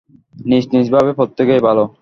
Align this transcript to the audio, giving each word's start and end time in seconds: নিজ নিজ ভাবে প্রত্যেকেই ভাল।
নিজ 0.45 0.63
নিজ 0.73 0.87
ভাবে 0.89 1.11
প্রত্যেকেই 1.13 1.61
ভাল। 1.61 1.77